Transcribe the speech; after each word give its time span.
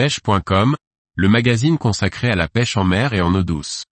pêche.com, 0.00 0.76
le 1.14 1.28
magazine 1.28 1.76
consacré 1.76 2.30
à 2.30 2.34
la 2.34 2.48
pêche 2.48 2.78
en 2.78 2.84
mer 2.84 3.12
et 3.12 3.20
en 3.20 3.34
eau 3.34 3.42
douce. 3.42 3.84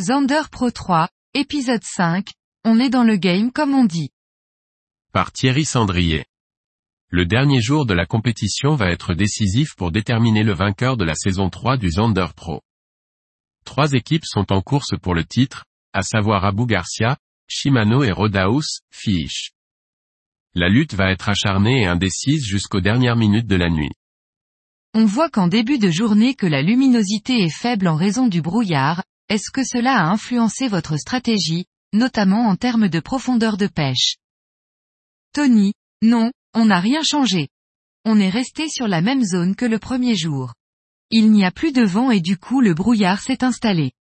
Zander 0.00 0.42
Pro 0.52 0.70
3, 0.70 1.08
épisode 1.34 1.82
5, 1.82 2.28
on 2.64 2.78
est 2.78 2.90
dans 2.90 3.02
le 3.02 3.16
game 3.16 3.50
comme 3.50 3.74
on 3.74 3.86
dit. 3.86 4.10
Par 5.12 5.32
Thierry 5.32 5.64
Sandrier. 5.64 6.26
Le 7.08 7.26
dernier 7.26 7.60
jour 7.60 7.86
de 7.86 7.94
la 7.94 8.06
compétition 8.06 8.76
va 8.76 8.92
être 8.92 9.14
décisif 9.14 9.74
pour 9.76 9.90
déterminer 9.90 10.44
le 10.44 10.54
vainqueur 10.54 10.96
de 10.96 11.04
la 11.04 11.16
saison 11.16 11.50
3 11.50 11.76
du 11.76 11.90
Zander 11.90 12.28
Pro. 12.36 12.62
Trois 13.66 13.92
équipes 13.92 14.24
sont 14.24 14.52
en 14.52 14.62
course 14.62 14.94
pour 15.02 15.14
le 15.14 15.24
titre, 15.24 15.64
à 15.92 16.02
savoir 16.02 16.46
Abu 16.46 16.64
Garcia, 16.64 17.18
Shimano 17.48 18.04
et 18.04 18.12
Rodaus, 18.12 18.80
Fish. 18.90 19.50
La 20.54 20.70
lutte 20.70 20.94
va 20.94 21.10
être 21.10 21.28
acharnée 21.28 21.82
et 21.82 21.86
indécise 21.86 22.46
jusqu'aux 22.46 22.80
dernières 22.80 23.16
minutes 23.16 23.48
de 23.48 23.56
la 23.56 23.68
nuit. 23.68 23.90
On 24.94 25.04
voit 25.04 25.28
qu'en 25.28 25.48
début 25.48 25.78
de 25.78 25.90
journée 25.90 26.34
que 26.34 26.46
la 26.46 26.62
luminosité 26.62 27.42
est 27.42 27.54
faible 27.54 27.88
en 27.88 27.96
raison 27.96 28.28
du 28.28 28.40
brouillard, 28.40 29.02
est-ce 29.28 29.50
que 29.50 29.64
cela 29.64 29.98
a 29.98 30.10
influencé 30.10 30.68
votre 30.68 30.96
stratégie, 30.96 31.66
notamment 31.92 32.48
en 32.48 32.56
termes 32.56 32.88
de 32.88 33.00
profondeur 33.00 33.58
de 33.58 33.66
pêche? 33.66 34.16
Tony, 35.34 35.74
non, 36.02 36.30
on 36.54 36.66
n'a 36.66 36.80
rien 36.80 37.02
changé. 37.02 37.48
On 38.04 38.20
est 38.20 38.30
resté 38.30 38.68
sur 38.68 38.86
la 38.86 39.02
même 39.02 39.24
zone 39.24 39.56
que 39.56 39.66
le 39.66 39.80
premier 39.80 40.14
jour. 40.14 40.54
Il 41.10 41.30
n'y 41.30 41.44
a 41.44 41.52
plus 41.52 41.72
de 41.72 41.84
vent 41.84 42.10
et 42.10 42.20
du 42.20 42.36
coup 42.36 42.60
le 42.60 42.74
brouillard 42.74 43.20
s'est 43.20 43.44
installé. 43.44 43.92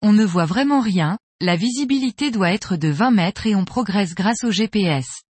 On 0.00 0.14
ne 0.14 0.24
voit 0.24 0.46
vraiment 0.46 0.80
rien, 0.80 1.18
la 1.40 1.54
visibilité 1.54 2.30
doit 2.30 2.52
être 2.52 2.76
de 2.76 2.88
20 2.88 3.10
mètres 3.10 3.46
et 3.46 3.54
on 3.54 3.66
progresse 3.66 4.14
grâce 4.14 4.42
au 4.42 4.50
GPS. 4.50 5.22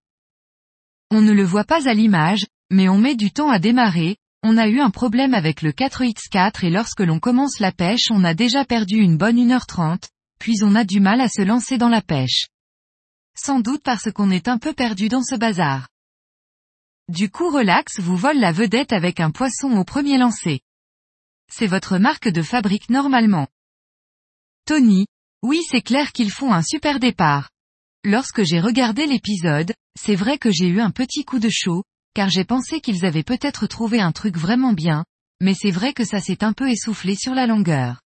On 1.10 1.20
ne 1.20 1.32
le 1.32 1.42
voit 1.42 1.64
pas 1.64 1.88
à 1.88 1.94
l'image, 1.94 2.46
mais 2.70 2.88
on 2.88 2.98
met 2.98 3.16
du 3.16 3.32
temps 3.32 3.50
à 3.50 3.58
démarrer, 3.58 4.18
on 4.44 4.56
a 4.56 4.68
eu 4.68 4.78
un 4.78 4.90
problème 4.90 5.34
avec 5.34 5.62
le 5.62 5.72
4X4 5.72 6.64
et 6.64 6.70
lorsque 6.70 7.00
l'on 7.00 7.18
commence 7.18 7.58
la 7.58 7.72
pêche 7.72 8.10
on 8.10 8.22
a 8.22 8.34
déjà 8.34 8.64
perdu 8.64 8.98
une 8.98 9.16
bonne 9.16 9.36
1h30, 9.36 10.08
puis 10.38 10.62
on 10.62 10.76
a 10.76 10.84
du 10.84 11.00
mal 11.00 11.20
à 11.20 11.28
se 11.28 11.42
lancer 11.42 11.76
dans 11.76 11.88
la 11.88 12.02
pêche. 12.02 12.46
Sans 13.36 13.58
doute 13.58 13.82
parce 13.82 14.12
qu'on 14.12 14.30
est 14.30 14.46
un 14.46 14.58
peu 14.58 14.74
perdu 14.74 15.08
dans 15.08 15.22
ce 15.22 15.34
bazar. 15.34 15.88
Du 17.08 17.30
coup 17.30 17.50
relax 17.50 17.98
vous 17.98 18.16
vole 18.16 18.38
la 18.38 18.52
vedette 18.52 18.92
avec 18.92 19.18
un 19.18 19.32
poisson 19.32 19.72
au 19.72 19.84
premier 19.84 20.18
lancer. 20.18 20.60
C'est 21.50 21.66
votre 21.66 21.98
marque 21.98 22.28
de 22.28 22.42
fabrique 22.42 22.90
normalement. 22.90 23.46
Tony, 24.66 25.06
oui 25.42 25.60
c'est 25.70 25.82
clair 25.82 26.12
qu'ils 26.12 26.30
font 26.30 26.52
un 26.52 26.62
super 26.62 26.98
départ. 26.98 27.50
Lorsque 28.04 28.42
j'ai 28.42 28.60
regardé 28.60 29.06
l'épisode, 29.06 29.72
c'est 29.98 30.14
vrai 30.14 30.38
que 30.38 30.50
j'ai 30.50 30.66
eu 30.66 30.80
un 30.80 30.90
petit 30.90 31.24
coup 31.24 31.38
de 31.38 31.50
chaud, 31.50 31.84
car 32.14 32.28
j'ai 32.28 32.44
pensé 32.44 32.80
qu'ils 32.80 33.04
avaient 33.04 33.22
peut-être 33.22 33.66
trouvé 33.66 34.00
un 34.00 34.12
truc 34.12 34.36
vraiment 34.36 34.72
bien, 34.72 35.04
mais 35.40 35.54
c'est 35.54 35.70
vrai 35.70 35.92
que 35.92 36.04
ça 36.04 36.20
s'est 36.20 36.44
un 36.44 36.52
peu 36.52 36.68
essoufflé 36.68 37.16
sur 37.16 37.34
la 37.34 37.46
longueur. 37.46 38.00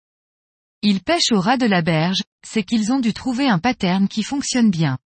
Ils 0.83 1.03
pêchent 1.03 1.33
au 1.33 1.41
ras 1.41 1.57
de 1.57 1.67
la 1.67 1.83
berge, 1.83 2.23
c'est 2.47 2.63
qu'ils 2.63 2.93
ont 2.93 3.01
dû 3.01 3.15
trouver 3.15 3.49
un 3.49 3.59
pattern 3.59 4.07
qui 4.07 4.23
fonctionne 4.23 4.71
bien. 4.71 4.99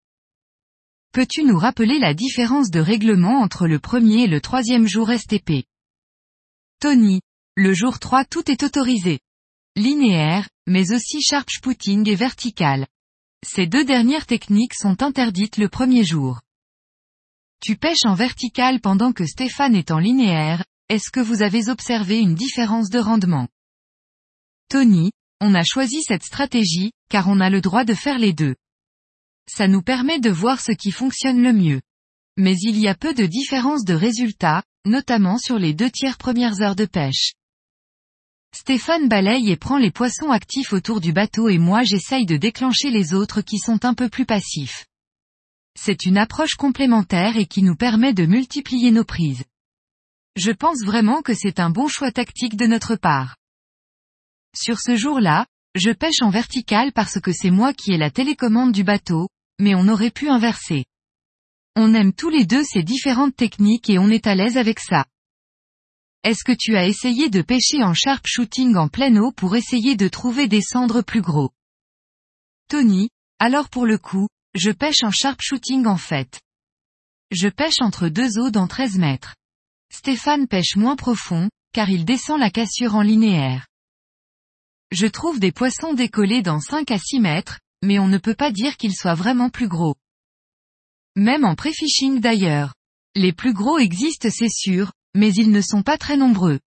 Peux-tu 1.12 1.44
nous 1.44 1.58
rappeler 1.58 1.98
la 1.98 2.14
différence 2.14 2.70
de 2.70 2.80
règlement 2.80 3.40
entre 3.40 3.66
le 3.66 3.78
premier 3.78 4.24
et 4.24 4.26
le 4.26 4.40
troisième 4.40 4.86
jour 4.86 5.10
STP 5.10 5.64
Tony, 6.80 7.20
le 7.58 7.74
jour 7.74 7.98
3 7.98 8.24
tout 8.24 8.48
est 8.52 8.62
autorisé. 8.62 9.18
Linéaire, 9.74 10.48
mais 10.68 10.92
aussi 10.92 11.20
sharp 11.20 11.50
spooting 11.50 12.08
et 12.08 12.14
vertical. 12.14 12.86
Ces 13.44 13.66
deux 13.66 13.84
dernières 13.84 14.26
techniques 14.26 14.74
sont 14.74 15.02
interdites 15.02 15.56
le 15.56 15.68
premier 15.68 16.04
jour. 16.04 16.40
Tu 17.60 17.74
pêches 17.74 18.04
en 18.04 18.14
vertical 18.14 18.80
pendant 18.80 19.12
que 19.12 19.26
Stéphane 19.26 19.74
est 19.74 19.90
en 19.90 19.98
linéaire, 19.98 20.64
est-ce 20.88 21.10
que 21.10 21.18
vous 21.18 21.42
avez 21.42 21.68
observé 21.68 22.20
une 22.20 22.36
différence 22.36 22.90
de 22.90 23.00
rendement? 23.00 23.48
Tony, 24.68 25.10
on 25.40 25.52
a 25.52 25.64
choisi 25.64 26.04
cette 26.04 26.22
stratégie, 26.22 26.92
car 27.10 27.28
on 27.28 27.40
a 27.40 27.50
le 27.50 27.60
droit 27.60 27.84
de 27.84 27.94
faire 27.94 28.20
les 28.20 28.32
deux. 28.32 28.54
Ça 29.50 29.66
nous 29.66 29.82
permet 29.82 30.20
de 30.20 30.30
voir 30.30 30.60
ce 30.60 30.70
qui 30.70 30.92
fonctionne 30.92 31.42
le 31.42 31.52
mieux. 31.52 31.80
Mais 32.36 32.54
il 32.60 32.78
y 32.78 32.86
a 32.86 32.94
peu 32.94 33.14
de 33.14 33.26
différence 33.26 33.84
de 33.84 33.94
résultats, 33.94 34.62
notamment 34.84 35.38
sur 35.38 35.58
les 35.58 35.74
deux 35.74 35.90
tiers 35.90 36.18
premières 36.18 36.60
heures 36.62 36.76
de 36.76 36.86
pêche. 36.86 37.32
Stéphane 38.54 39.08
balaye 39.08 39.50
et 39.50 39.56
prend 39.56 39.78
les 39.78 39.90
poissons 39.90 40.30
actifs 40.30 40.72
autour 40.72 41.00
du 41.00 41.12
bateau 41.12 41.48
et 41.48 41.58
moi 41.58 41.82
j'essaye 41.82 42.26
de 42.26 42.36
déclencher 42.36 42.90
les 42.90 43.14
autres 43.14 43.40
qui 43.42 43.58
sont 43.58 43.84
un 43.84 43.94
peu 43.94 44.08
plus 44.08 44.26
passifs. 44.26 44.86
C'est 45.78 46.06
une 46.06 46.18
approche 46.18 46.54
complémentaire 46.54 47.36
et 47.36 47.46
qui 47.46 47.62
nous 47.62 47.76
permet 47.76 48.14
de 48.14 48.26
multiplier 48.26 48.90
nos 48.90 49.04
prises. 49.04 49.44
Je 50.36 50.50
pense 50.50 50.82
vraiment 50.84 51.22
que 51.22 51.34
c'est 51.34 51.60
un 51.60 51.70
bon 51.70 51.88
choix 51.88 52.10
tactique 52.10 52.56
de 52.56 52.66
notre 52.66 52.96
part. 52.96 53.36
Sur 54.56 54.80
ce 54.80 54.96
jour-là, 54.96 55.46
je 55.74 55.90
pêche 55.90 56.22
en 56.22 56.30
vertical 56.30 56.92
parce 56.92 57.20
que 57.20 57.32
c'est 57.32 57.50
moi 57.50 57.72
qui 57.72 57.92
ai 57.92 57.98
la 57.98 58.10
télécommande 58.10 58.72
du 58.72 58.82
bateau, 58.82 59.28
mais 59.60 59.74
on 59.74 59.88
aurait 59.88 60.10
pu 60.10 60.28
inverser. 60.28 60.84
On 61.76 61.94
aime 61.94 62.12
tous 62.12 62.30
les 62.30 62.44
deux 62.44 62.64
ces 62.64 62.82
différentes 62.82 63.36
techniques 63.36 63.88
et 63.88 63.98
on 63.98 64.08
est 64.08 64.26
à 64.26 64.34
l'aise 64.34 64.56
avec 64.56 64.80
ça. 64.80 65.04
Est-ce 66.24 66.42
que 66.44 66.52
tu 66.52 66.76
as 66.76 66.86
essayé 66.86 67.30
de 67.30 67.42
pêcher 67.42 67.82
en 67.82 67.94
sharp 67.94 68.26
shooting 68.26 68.76
en 68.76 68.88
pleine 68.88 69.18
eau 69.18 69.30
pour 69.30 69.54
essayer 69.54 69.96
de 69.96 70.08
trouver 70.08 70.48
des 70.48 70.62
cendres 70.62 71.02
plus 71.02 71.22
gros? 71.22 71.50
Tony, 72.68 73.08
alors 73.38 73.68
pour 73.68 73.86
le 73.86 73.98
coup, 73.98 74.28
je 74.54 74.70
pêche 74.70 75.04
en 75.04 75.12
sharp 75.12 75.40
shooting 75.40 75.86
en 75.86 75.96
fait. 75.96 76.40
Je 77.30 77.48
pêche 77.48 77.80
entre 77.80 78.08
deux 78.08 78.38
eaux 78.38 78.50
dans 78.50 78.66
13 78.66 78.98
mètres. 78.98 79.36
Stéphane 79.92 80.48
pêche 80.48 80.76
moins 80.76 80.96
profond, 80.96 81.48
car 81.72 81.88
il 81.88 82.04
descend 82.04 82.40
la 82.40 82.50
cassure 82.50 82.96
en 82.96 83.02
linéaire. 83.02 83.66
Je 84.90 85.06
trouve 85.06 85.38
des 85.38 85.52
poissons 85.52 85.94
décollés 85.94 86.42
dans 86.42 86.60
5 86.60 86.90
à 86.90 86.98
6 86.98 87.20
mètres, 87.20 87.60
mais 87.82 87.98
on 87.98 88.08
ne 88.08 88.18
peut 88.18 88.34
pas 88.34 88.50
dire 88.50 88.76
qu'ils 88.76 88.94
soient 88.94 89.14
vraiment 89.14 89.50
plus 89.50 89.68
gros. 89.68 89.94
Même 91.14 91.44
en 91.44 91.54
pré-fishing 91.54 92.20
d'ailleurs. 92.20 92.74
Les 93.14 93.32
plus 93.32 93.52
gros 93.52 93.78
existent 93.78 94.28
c'est 94.30 94.50
sûr, 94.50 94.92
mais 95.14 95.32
ils 95.34 95.50
ne 95.50 95.60
sont 95.60 95.82
pas 95.82 95.98
très 95.98 96.16
nombreux. 96.16 96.60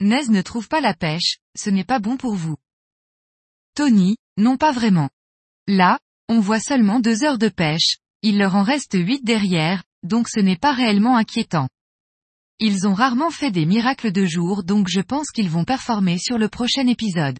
Nez 0.00 0.28
ne 0.28 0.42
trouve 0.42 0.68
pas 0.68 0.80
la 0.80 0.94
pêche, 0.94 1.38
ce 1.56 1.70
n'est 1.70 1.84
pas 1.84 1.98
bon 1.98 2.16
pour 2.16 2.34
vous. 2.34 2.56
Tony, 3.74 4.16
non 4.36 4.56
pas 4.56 4.72
vraiment. 4.72 5.10
Là, 5.66 5.98
on 6.28 6.40
voit 6.40 6.60
seulement 6.60 7.00
deux 7.00 7.24
heures 7.24 7.38
de 7.38 7.48
pêche, 7.48 7.98
il 8.22 8.38
leur 8.38 8.56
en 8.56 8.62
reste 8.62 8.94
huit 8.94 9.24
derrière, 9.24 9.84
donc 10.02 10.28
ce 10.28 10.40
n'est 10.40 10.56
pas 10.56 10.72
réellement 10.72 11.16
inquiétant. 11.16 11.68
Ils 12.58 12.86
ont 12.86 12.94
rarement 12.94 13.30
fait 13.30 13.50
des 13.50 13.66
miracles 13.66 14.12
de 14.12 14.24
jour 14.24 14.64
donc 14.64 14.88
je 14.88 15.00
pense 15.00 15.30
qu'ils 15.30 15.50
vont 15.50 15.64
performer 15.64 16.18
sur 16.18 16.38
le 16.38 16.48
prochain 16.48 16.86
épisode. 16.86 17.38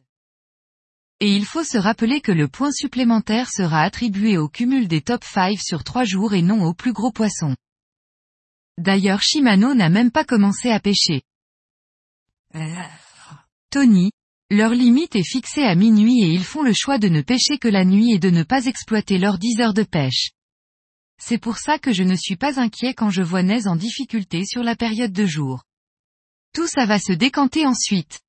Et 1.21 1.35
il 1.35 1.47
faut 1.47 1.65
se 1.65 1.79
rappeler 1.79 2.21
que 2.21 2.33
le 2.33 2.49
point 2.49 2.71
supplémentaire 2.71 3.49
sera 3.51 3.81
attribué 3.81 4.37
au 4.37 4.49
cumul 4.49 4.89
des 4.89 5.01
top 5.01 5.25
5 5.25 5.59
sur 5.59 5.83
trois 5.83 6.05
jours 6.05 6.35
et 6.35 6.43
non 6.43 6.63
aux 6.63 6.75
plus 6.75 6.93
gros 6.93 7.11
poissons. 7.11 7.57
D'ailleurs 8.79 9.23
Shimano 9.23 9.75
n'a 9.75 9.89
même 9.89 10.11
pas 10.11 10.25
commencé 10.25 10.71
à 10.71 10.81
pêcher. 10.81 11.23
Tony, 13.71 14.11
leur 14.51 14.71
limite 14.71 15.17
est 15.17 15.29
fixée 15.29 15.65
à 15.65 15.75
minuit 15.75 16.23
et 16.23 16.29
ils 16.29 16.45
font 16.45 16.63
le 16.63 16.73
choix 16.73 16.99
de 16.99 17.09
ne 17.09 17.21
pêcher 17.21 17.59
que 17.59 17.69
la 17.69 17.85
nuit 17.85 18.13
et 18.13 18.19
de 18.19 18.31
ne 18.31 18.43
pas 18.43 18.67
exploiter 18.67 19.19
leurs 19.19 19.39
10 19.39 19.61
heures 19.61 19.75
de 19.75 19.83
pêche. 19.83 20.31
C'est 21.19 21.39
pour 21.39 21.57
ça 21.57 21.79
que 21.79 21.93
je 21.93 22.03
ne 22.03 22.15
suis 22.15 22.37
pas 22.37 22.61
inquiet 22.61 22.95
quand 22.95 23.11
je 23.11 23.23
vois 23.23 23.43
Nez 23.43 23.67
en 23.67 23.77
difficulté 23.77 24.45
sur 24.45 24.63
la 24.63 24.77
période 24.77 25.13
de 25.13 25.27
jour. 25.27 25.65
Tout 26.53 26.67
ça 26.67 26.87
va 26.87 26.99
se 26.99 27.13
décanter 27.13 27.67
ensuite. 27.67 28.21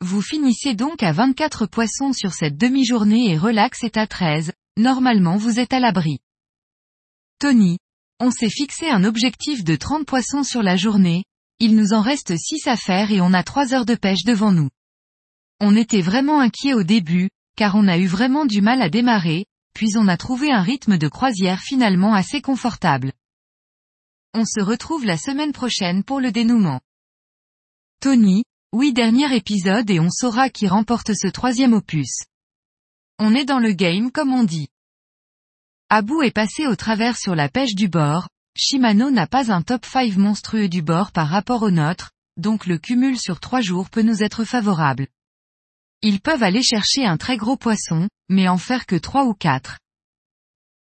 Vous 0.00 0.22
finissez 0.22 0.74
donc 0.74 1.02
à 1.02 1.12
24 1.12 1.66
poissons 1.66 2.12
sur 2.12 2.32
cette 2.32 2.56
demi-journée 2.56 3.30
et 3.30 3.38
relax 3.38 3.84
est 3.84 3.96
à 3.96 4.06
13, 4.06 4.52
normalement 4.76 5.36
vous 5.36 5.58
êtes 5.58 5.72
à 5.72 5.80
l'abri. 5.80 6.18
Tony, 7.38 7.78
on 8.20 8.30
s'est 8.30 8.50
fixé 8.50 8.88
un 8.88 9.04
objectif 9.04 9.64
de 9.64 9.76
30 9.76 10.06
poissons 10.06 10.42
sur 10.42 10.62
la 10.62 10.76
journée, 10.76 11.24
il 11.58 11.76
nous 11.76 11.92
en 11.92 12.00
reste 12.00 12.36
6 12.36 12.66
à 12.66 12.76
faire 12.76 13.10
et 13.10 13.20
on 13.20 13.32
a 13.32 13.42
3 13.42 13.74
heures 13.74 13.86
de 13.86 13.94
pêche 13.94 14.24
devant 14.24 14.52
nous. 14.52 14.68
On 15.60 15.76
était 15.76 16.02
vraiment 16.02 16.40
inquiet 16.40 16.74
au 16.74 16.82
début, 16.82 17.30
car 17.56 17.74
on 17.74 17.88
a 17.88 17.98
eu 17.98 18.06
vraiment 18.06 18.44
du 18.44 18.60
mal 18.60 18.82
à 18.82 18.90
démarrer, 18.90 19.46
puis 19.74 19.96
on 19.96 20.08
a 20.08 20.16
trouvé 20.16 20.50
un 20.50 20.62
rythme 20.62 20.98
de 20.98 21.08
croisière 21.08 21.60
finalement 21.60 22.14
assez 22.14 22.40
confortable. 22.40 23.12
On 24.34 24.44
se 24.44 24.60
retrouve 24.60 25.06
la 25.06 25.16
semaine 25.16 25.52
prochaine 25.52 26.04
pour 26.04 26.20
le 26.20 26.30
dénouement. 26.30 26.80
Tony, 28.00 28.44
oui 28.72 28.92
dernier 28.92 29.34
épisode 29.34 29.90
et 29.90 30.00
on 30.00 30.10
saura 30.10 30.50
qui 30.50 30.68
remporte 30.68 31.14
ce 31.14 31.28
troisième 31.28 31.72
opus. 31.72 32.24
On 33.18 33.34
est 33.34 33.46
dans 33.46 33.58
le 33.58 33.72
game 33.72 34.10
comme 34.12 34.34
on 34.34 34.44
dit. 34.44 34.68
Abu 35.88 36.24
est 36.24 36.32
passé 36.32 36.66
au 36.66 36.74
travers 36.74 37.16
sur 37.16 37.36
la 37.36 37.48
pêche 37.48 37.76
du 37.76 37.86
bord, 37.86 38.28
Shimano 38.56 39.12
n'a 39.12 39.28
pas 39.28 39.52
un 39.52 39.62
top 39.62 39.84
5 39.84 40.16
monstrueux 40.16 40.68
du 40.68 40.82
bord 40.82 41.12
par 41.12 41.28
rapport 41.28 41.62
au 41.62 41.70
nôtre, 41.70 42.10
donc 42.36 42.66
le 42.66 42.76
cumul 42.76 43.16
sur 43.16 43.38
trois 43.38 43.60
jours 43.60 43.88
peut 43.88 44.02
nous 44.02 44.20
être 44.24 44.44
favorable. 44.44 45.06
Ils 46.02 46.20
peuvent 46.20 46.42
aller 46.42 46.64
chercher 46.64 47.06
un 47.06 47.16
très 47.16 47.36
gros 47.36 47.56
poisson, 47.56 48.08
mais 48.28 48.48
en 48.48 48.58
faire 48.58 48.86
que 48.86 48.96
trois 48.96 49.26
ou 49.26 49.34
quatre. 49.34 49.78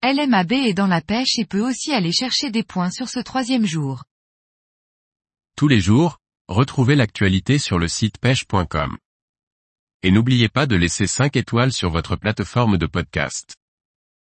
LMAB 0.01 0.53
est 0.53 0.73
dans 0.73 0.87
la 0.87 1.01
pêche 1.01 1.37
et 1.37 1.45
peut 1.45 1.61
aussi 1.61 1.93
aller 1.93 2.11
chercher 2.11 2.49
des 2.49 2.63
points 2.63 2.89
sur 2.89 3.09
ce 3.09 3.19
troisième 3.19 3.67
jour. 3.67 4.05
Tous 5.55 5.67
les 5.67 5.81
jours, 5.81 6.17
retrouvez 6.47 6.95
l'actualité 6.95 7.59
sur 7.59 7.77
le 7.77 7.87
site 7.87 8.17
pêche.com. 8.17 8.97
Et 10.01 10.09
n'oubliez 10.09 10.49
pas 10.49 10.65
de 10.65 10.75
laisser 10.75 11.05
5 11.05 11.35
étoiles 11.35 11.73
sur 11.73 11.91
votre 11.91 12.15
plateforme 12.15 12.79
de 12.79 12.87
podcast. 12.87 13.58